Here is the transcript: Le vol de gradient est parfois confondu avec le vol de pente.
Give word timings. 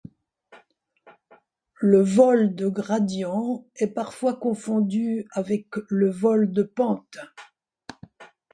Le 1.75 2.01
vol 2.01 2.55
de 2.55 2.67
gradient 2.69 3.65
est 3.75 3.85
parfois 3.93 4.35
confondu 4.35 5.27
avec 5.29 5.67
le 5.89 6.09
vol 6.09 6.51
de 6.51 6.63
pente. 6.63 7.19